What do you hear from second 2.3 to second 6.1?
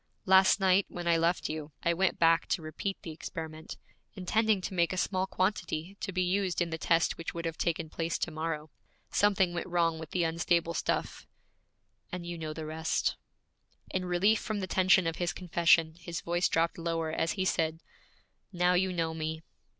to repeat the experiment, intending to make a small quantity